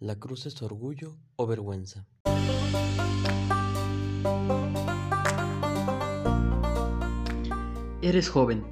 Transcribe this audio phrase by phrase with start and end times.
[0.00, 2.06] ¿La cruz es orgullo o vergüenza?
[8.00, 8.64] Eres joven,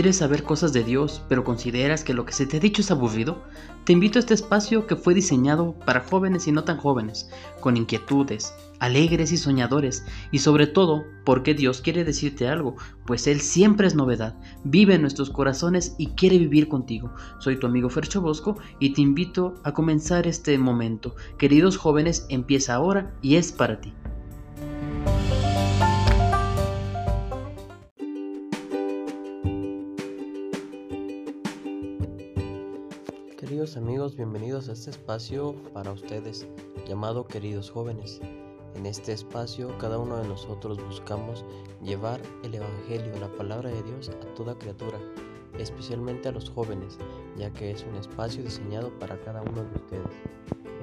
[0.00, 2.90] quieres saber cosas de Dios, pero consideras que lo que se te ha dicho es
[2.90, 3.44] aburrido.
[3.84, 7.28] Te invito a este espacio que fue diseñado para jóvenes y no tan jóvenes,
[7.60, 13.42] con inquietudes, alegres y soñadores, y sobre todo porque Dios quiere decirte algo, pues Él
[13.42, 17.12] siempre es novedad, vive en nuestros corazones y quiere vivir contigo.
[17.38, 21.14] Soy tu amigo Fercho Bosco y te invito a comenzar este momento.
[21.36, 23.92] Queridos jóvenes, empieza ahora y es para ti.
[33.40, 36.46] Queridos amigos, bienvenidos a este espacio para ustedes
[36.86, 38.20] llamado Queridos Jóvenes.
[38.74, 41.46] En este espacio cada uno de nosotros buscamos
[41.82, 44.98] llevar el Evangelio, la palabra de Dios a toda criatura,
[45.58, 46.98] especialmente a los jóvenes,
[47.38, 50.16] ya que es un espacio diseñado para cada uno de ustedes.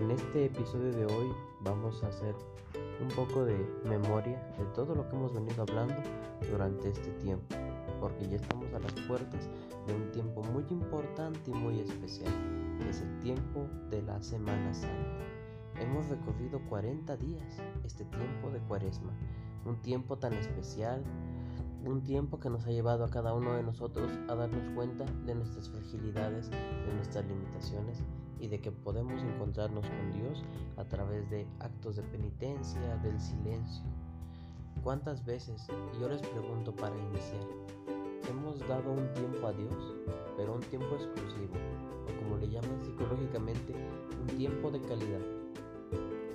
[0.02, 1.28] En este episodio de hoy
[1.62, 2.34] vamos a hacer
[3.00, 5.94] un poco de memoria de todo lo que hemos venido hablando
[6.50, 7.56] durante este tiempo,
[8.00, 9.50] porque ya estamos a las puertas
[9.86, 12.34] de un tiempo muy importante y muy especial,
[12.80, 15.28] que es el tiempo de la Semana Santa.
[15.80, 19.14] Hemos recorrido 40 días este tiempo de cuaresma,
[19.66, 21.04] un tiempo tan especial,
[21.86, 25.36] un tiempo que nos ha llevado a cada uno de nosotros a darnos cuenta de
[25.36, 28.04] nuestras fragilidades, de nuestras limitaciones
[28.40, 30.44] y de que podemos encontrarnos con Dios
[30.78, 33.84] a través de actos de penitencia, del silencio.
[34.84, 35.68] ¿Cuántas veces,
[36.00, 37.46] yo les pregunto para iniciar,
[38.30, 39.96] hemos dado un tiempo a Dios,
[40.38, 41.56] pero un tiempo exclusivo,
[42.04, 43.74] o como le llaman psicológicamente,
[44.22, 45.22] un tiempo de calidad?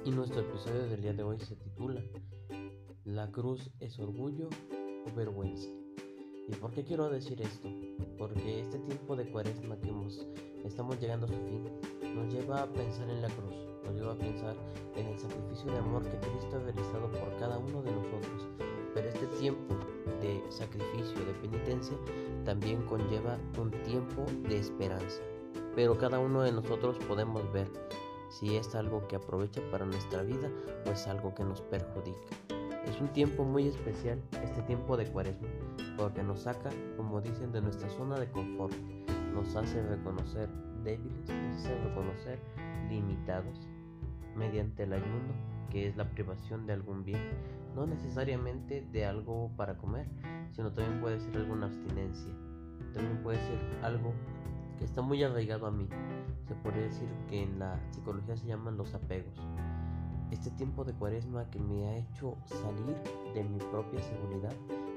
[0.04, 2.02] Y nuestro episodio del día de hoy se titula
[3.04, 4.48] ¿La cruz es orgullo
[5.06, 5.68] o vergüenza?
[6.48, 7.68] ¿Y por qué quiero decir esto?
[8.18, 10.26] Porque este tiempo de cuaresma que hemos,
[10.64, 11.64] estamos llegando a su fin
[12.14, 14.56] nos lleva a pensar en la cruz, nos lleva a pensar
[14.96, 17.11] en el sacrificio de amor que Cristo ha realizado
[19.42, 19.74] tiempo
[20.20, 21.96] de sacrificio, de penitencia,
[22.44, 25.20] también conlleva un tiempo de esperanza.
[25.74, 27.66] Pero cada uno de nosotros podemos ver
[28.30, 30.48] si es algo que aprovecha para nuestra vida
[30.86, 32.20] o es algo que nos perjudica.
[32.86, 35.48] Es un tiempo muy especial este tiempo de cuaresma,
[35.96, 38.74] porque nos saca, como dicen, de nuestra zona de confort,
[39.34, 40.48] nos hace reconocer
[40.84, 42.38] débiles, nos hace reconocer
[42.88, 43.58] limitados
[44.36, 45.34] mediante el ayuno,
[45.68, 47.22] que es la privación de algún bien,
[47.74, 50.06] no necesariamente de algo para comer,
[50.52, 52.32] sino también puede ser alguna abstinencia,
[52.92, 54.12] también puede ser algo
[54.78, 55.88] que está muy arraigado a mí,
[56.46, 59.34] se podría decir que en la psicología se llaman los apegos.
[60.30, 62.96] Este tiempo de cuaresma que me ha hecho salir
[63.34, 64.54] de mi propia seguridad,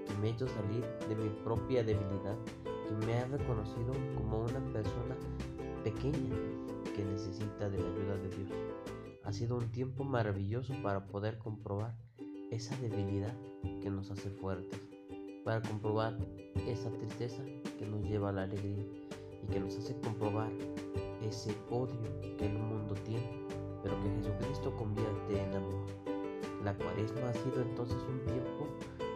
[0.07, 4.59] que me ha hecho salir de mi propia debilidad, que me ha reconocido como una
[4.72, 5.16] persona
[5.84, 6.36] pequeña
[6.96, 8.52] que necesita de la ayuda de Dios.
[9.25, 11.96] Ha sido un tiempo maravilloso para poder comprobar
[12.51, 13.33] esa debilidad
[13.81, 14.79] que nos hace fuertes,
[15.44, 16.17] para comprobar
[16.67, 17.44] esa tristeza
[17.78, 18.85] que nos lleva a la alegría
[19.44, 20.51] y que nos hace comprobar
[21.22, 21.97] ese odio
[22.38, 23.45] que el mundo tiene,
[23.83, 25.85] pero que Jesucristo convierte en amor.
[26.63, 28.67] La cuaresma ha sido entonces un tiempo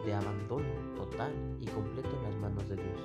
[0.04, 3.00] de abandono total y completo en las manos de Dios.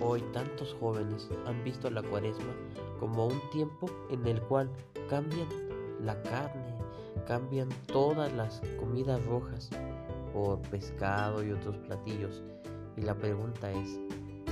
[0.00, 2.54] Hoy tantos jóvenes han visto la cuaresma
[2.98, 4.70] como un tiempo en el cual
[5.08, 5.48] cambian
[6.00, 6.73] la carne,
[7.26, 9.70] cambian todas las comidas rojas
[10.32, 12.42] por pescado y otros platillos.
[12.96, 14.00] Y la pregunta es,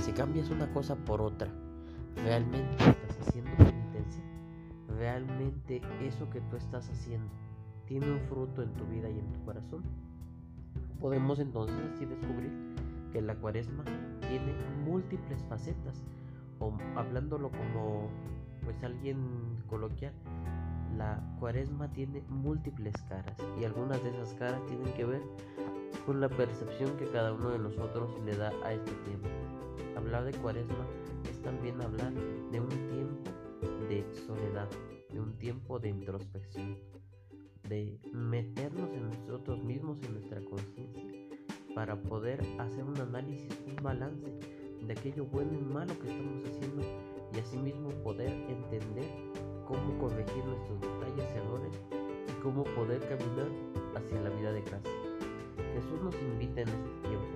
[0.01, 1.49] si cambias una cosa por otra,
[2.15, 4.23] ¿realmente estás haciendo penitencia?
[4.97, 7.31] ¿Realmente eso que tú estás haciendo
[7.85, 9.83] tiene un fruto en tu vida y en tu corazón?
[10.99, 12.51] Podemos entonces así descubrir
[13.11, 13.83] que la cuaresma
[14.27, 14.53] tiene
[14.85, 16.01] múltiples facetas,
[16.59, 18.09] o hablándolo como
[18.63, 19.17] pues alguien
[19.67, 20.13] coloquial,
[20.97, 25.21] la cuaresma tiene múltiples caras y algunas de esas caras tienen que ver
[26.05, 29.27] con la percepción que cada uno de nosotros le da a este tiempo.
[29.95, 30.87] Hablar de cuaresma
[31.29, 33.31] es también hablar de un tiempo
[33.89, 34.69] de soledad,
[35.09, 36.77] de un tiempo de introspección,
[37.67, 41.03] de meternos en nosotros mismos, en nuestra conciencia,
[41.75, 44.31] para poder hacer un análisis, un balance
[44.85, 46.83] de aquello bueno y malo que estamos haciendo
[47.33, 49.05] y asimismo poder entender
[49.67, 51.73] cómo corregir nuestros detalles, errores
[52.27, 53.47] y cómo poder caminar
[53.95, 54.91] hacia la vida de gracia.
[55.73, 57.27] Jesús nos invita en este tiempo,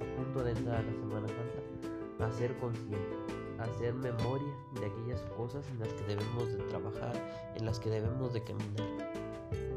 [0.00, 3.18] a punto de entrar a la Semana Santa, a ser conscientes,
[3.58, 7.12] a hacer memoria de aquellas cosas en las que debemos de trabajar,
[7.54, 9.12] en las que debemos de caminar.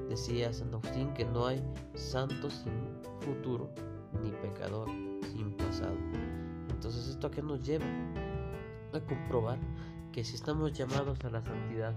[0.10, 1.64] Decía San Agustín que no hay
[1.94, 2.74] santo sin
[3.20, 3.70] futuro,
[4.22, 4.90] ni pecador
[5.22, 5.96] sin pasado.
[6.70, 7.86] Entonces, ¿esto a qué nos lleva?
[8.94, 9.60] A comprobar
[10.12, 11.94] que si estamos llamados a la santidad,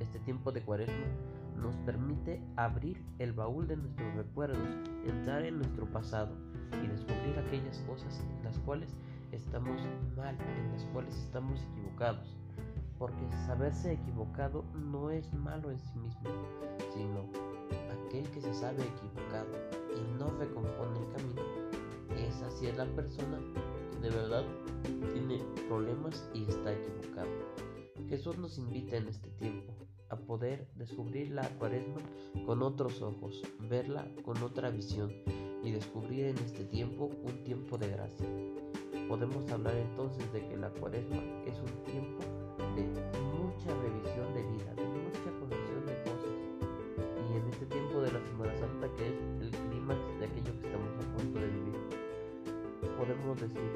[0.00, 1.06] este tiempo de cuaresma
[1.56, 4.68] nos permite abrir el baúl de nuestros recuerdos,
[5.06, 6.34] entrar en nuestro pasado
[6.82, 8.90] y descubrir aquellas cosas en las cuales
[9.30, 9.80] estamos
[10.16, 12.36] mal, en las cuales estamos equivocados.
[12.98, 16.30] Porque saberse equivocado no es malo en sí mismo,
[16.94, 17.26] sino
[18.08, 19.48] aquel que se sabe equivocado
[19.96, 21.42] y no recompone el camino,
[22.16, 23.38] esa sí es la persona
[24.02, 24.44] de verdad
[25.12, 27.30] tiene problemas y está equivocado.
[28.08, 29.72] Jesús nos invita en este tiempo
[30.08, 32.00] a poder descubrir la cuaresma
[32.44, 35.12] con otros ojos, verla con otra visión
[35.62, 38.26] y descubrir en este tiempo un tiempo de gracia.
[39.08, 42.24] Podemos hablar entonces de que la cuaresma es un tiempo
[42.74, 42.82] de
[43.32, 44.74] mucha revisión de vida,
[53.02, 53.72] podemos decir,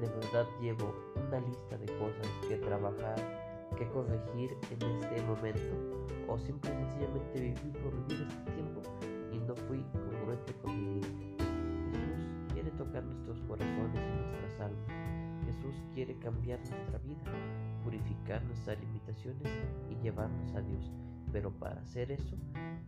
[0.00, 0.92] de verdad llevo
[1.28, 3.14] una lista de cosas que trabajar,
[3.78, 8.82] que corregir en este momento o simple y sencillamente vivir por vivir este tiempo
[9.30, 11.08] y no fui congruente con mi vida.
[11.92, 14.90] Jesús quiere tocar nuestros corazones y nuestras almas.
[15.46, 17.30] Jesús quiere cambiar nuestra vida,
[17.84, 19.52] purificar nuestras limitaciones
[19.88, 20.90] y llevarnos a Dios.
[21.30, 22.36] Pero para hacer eso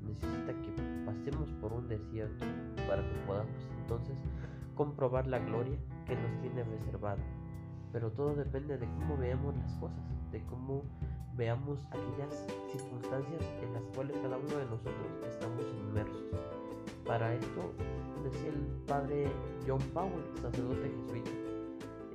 [0.00, 2.44] necesita que pasemos por un desierto
[2.88, 4.18] para que podamos entonces
[4.74, 7.22] comprobar la gloria que nos tiene reservada.
[7.92, 10.82] Pero todo depende de cómo veamos las cosas de cómo
[11.36, 16.24] veamos aquellas circunstancias en las cuales cada uno de nosotros estamos inmersos.
[17.06, 17.72] Para esto,
[18.24, 19.30] decía el padre
[19.66, 21.30] John Powell, sacerdote jesuita,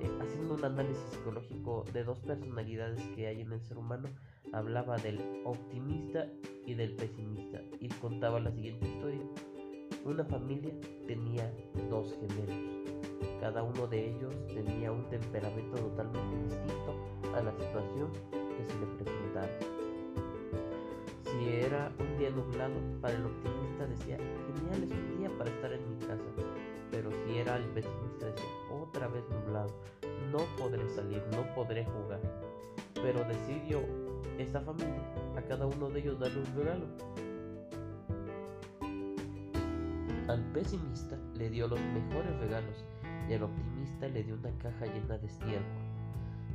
[0.00, 4.08] eh, haciendo un análisis psicológico de dos personalidades que hay en el ser humano,
[4.52, 6.26] hablaba del optimista
[6.66, 9.22] y del pesimista y contaba la siguiente historia.
[10.04, 10.72] Una familia
[11.06, 11.52] tenía
[11.88, 12.80] dos gemelos
[13.40, 16.94] cada uno de ellos tenía un temperamento totalmente distinto
[17.34, 19.58] a la situación que se le presentara.
[21.24, 25.72] Si era un día nublado, para el optimista decía, genial es un día para estar
[25.72, 26.24] en mi casa.
[26.90, 29.72] Pero si era el pesimista decía, otra vez nublado,
[30.30, 32.20] no podré salir, no podré jugar.
[32.94, 33.80] Pero decidió
[34.38, 35.02] esta familia
[35.36, 36.86] a cada uno de ellos darle un regalo.
[40.30, 42.84] Al pesimista le dio los mejores regalos
[43.28, 45.64] y al optimista le dio una caja llena de estiércol.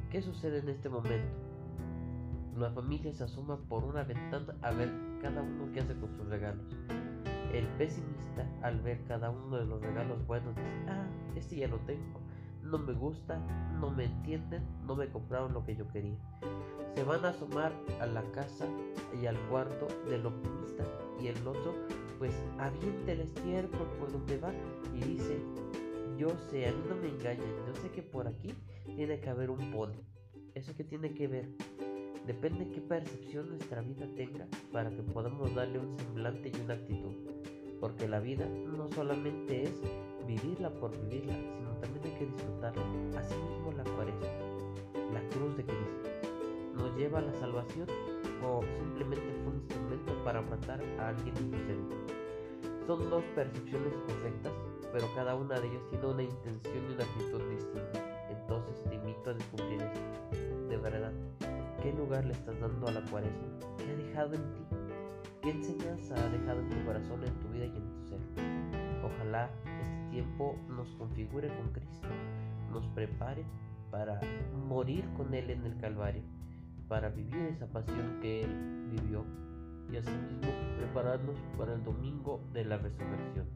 [0.09, 1.35] ¿Qué sucede en este momento?
[2.55, 4.89] La familia se asoma por una ventana a ver
[5.21, 6.63] cada uno qué hace con sus regalos.
[7.51, 11.05] El pesimista, al ver cada uno de los regalos buenos, dice, ah,
[11.35, 12.21] este ya lo tengo,
[12.63, 13.37] no me gusta,
[13.81, 16.17] no me entienden, no me compraron lo que yo quería.
[16.95, 18.67] Se van a asomar a la casa
[19.21, 20.85] y al cuarto del optimista
[21.21, 21.73] y el otro
[22.17, 24.53] pues avienta el estiércol por donde va
[24.93, 25.37] y dice,
[26.17, 27.47] yo sé, a mí no me engañan.
[27.67, 28.53] Yo sé que por aquí
[28.95, 29.95] tiene que haber un pony.
[30.53, 31.49] ¿Eso que tiene que ver?
[32.25, 36.75] Depende de qué percepción nuestra vida tenga para que podamos darle un semblante y una
[36.75, 37.13] actitud.
[37.79, 39.81] Porque la vida no solamente es
[40.25, 42.83] vivirla por vivirla, sino también hay que disfrutarla.
[43.19, 44.27] Asimismo la cuaresma,
[45.13, 46.09] la cruz de Cristo,
[46.75, 47.87] nos lleva a la salvación
[48.43, 51.94] o simplemente fue un instrumento para matar a alguien inocente.
[52.85, 54.53] Son dos percepciones correctas
[54.95, 57.99] pero cada una de ellas tiene una intención y una actitud distinta.
[58.29, 60.67] Entonces te invito a descubrir esto.
[60.69, 61.11] De verdad,
[61.83, 63.59] ¿qué lugar le estás dando a la cuaresma?
[63.77, 64.61] ¿Qué ha dejado en ti?
[65.41, 68.19] ¿Qué enseñanza ha dejado en tu corazón, en tu vida y en tu ser?
[69.03, 72.07] Ojalá este tiempo nos configure con Cristo,
[72.71, 73.43] nos prepare
[73.91, 74.21] para
[74.65, 76.23] morir con Él en el Calvario,
[76.87, 79.25] para vivir esa pasión que Él vivió
[79.91, 83.47] y asimismo prepararnos para el domingo de la resurrección.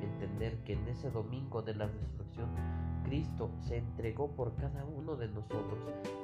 [0.00, 2.48] Entender que en ese domingo de la resurrección
[3.06, 5.78] Cristo se entregó por cada uno de nosotros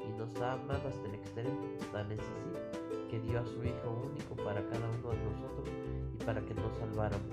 [0.05, 1.61] y nos ha amado hasta el extremo,
[1.93, 5.69] tan es así que dio a su Hijo único para cada uno de nosotros
[6.13, 7.31] y para que nos salváramos.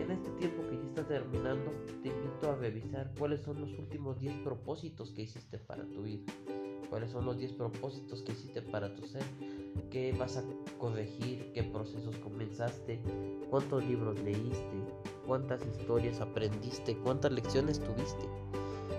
[0.00, 1.70] En este tiempo que ya está terminando,
[2.02, 6.32] te invito a revisar cuáles son los últimos 10 propósitos que hiciste para tu vida,
[6.90, 9.22] cuáles son los 10 propósitos que hiciste para tu ser,
[9.90, 10.44] qué vas a
[10.78, 13.00] corregir, qué procesos comenzaste,
[13.50, 14.84] cuántos libros leíste,
[15.26, 18.28] cuántas historias aprendiste, cuántas lecciones tuviste.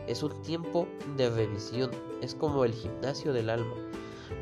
[0.08, 1.92] Es un tiempo de revisión,
[2.22, 3.76] es como el gimnasio del alma,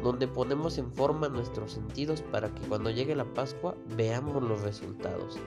[0.04, 5.38] donde ponemos en forma nuestros sentidos para que cuando llegue la Pascua veamos los resultados.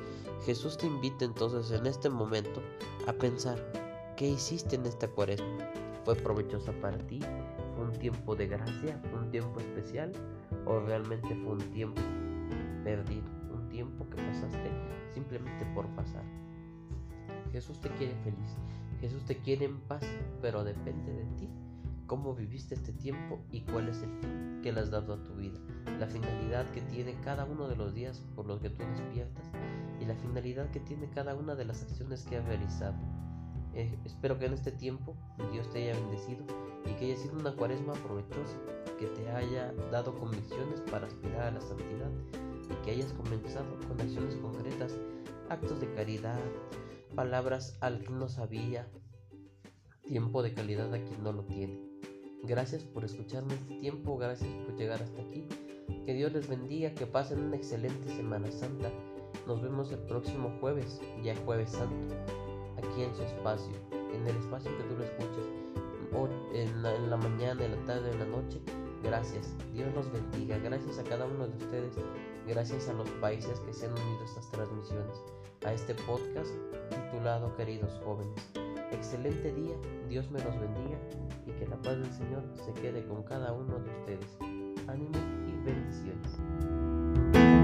[0.45, 2.62] Jesús te invita entonces en este momento
[3.07, 3.59] a pensar,
[4.16, 5.71] ¿qué hiciste en esta cuaresma?
[6.04, 7.21] ¿Fue provechosa para ti?
[7.76, 9.00] ¿Fue un tiempo de gracia?
[9.14, 10.12] ¿Un tiempo especial?
[10.69, 12.01] ¿O realmente fue un tiempo
[12.85, 13.27] perdido?
[13.53, 14.71] Un tiempo que pasaste
[15.15, 16.25] simplemente por pasar.
[17.53, 18.57] Jesús te quiere feliz,
[19.01, 20.05] Jesús te quiere en paz,
[20.43, 21.49] pero depende de ti
[22.09, 25.35] cómo viviste este tiempo y cuál es el fin que le has dado a tu
[25.35, 25.59] vida,
[26.01, 29.51] la finalidad que tiene cada uno de los días por los que tú despiertas
[30.01, 32.97] y la finalidad que tiene cada una de las acciones que has realizado.
[33.75, 35.15] Eh, espero que en este tiempo
[35.53, 36.45] Dios te haya bendecido
[36.87, 38.59] y que haya sido una cuaresma provechosa,
[38.99, 42.11] que te haya dado convicciones para aspirar a la santidad
[42.71, 44.97] y que hayas comenzado con acciones concretas,
[45.49, 46.41] actos de caridad,
[47.15, 48.89] palabras al que no sabía,
[50.03, 51.79] tiempo de calidad a quien no lo tiene.
[52.45, 55.47] Gracias por escucharme este tiempo, gracias por llegar hasta aquí.
[56.05, 58.91] Que Dios les bendiga, que pasen una excelente Semana Santa.
[59.47, 62.15] Nos vemos el próximo jueves, ya jueves santo,
[62.79, 65.45] aquí en su espacio, en el espacio que tú lo escuches,
[66.53, 68.61] en la, en la mañana, en la tarde, en la noche.
[69.03, 71.95] Gracias, Dios los bendiga, gracias a cada uno de ustedes,
[72.49, 75.23] gracias a los países que se han unido a estas transmisiones,
[75.65, 76.51] a este podcast
[76.91, 78.51] titulado Queridos Jóvenes.
[78.91, 79.77] Excelente día,
[80.09, 80.99] Dios me los bendiga
[81.47, 84.39] y que la paz del Señor se quede con cada uno de ustedes.
[84.89, 87.58] Ánimo y bendiciones.